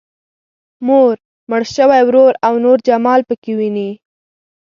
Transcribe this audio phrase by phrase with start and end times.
[0.87, 1.15] مور،
[1.49, 3.89] مړ شوی ورور او نور جمال پکې ويني.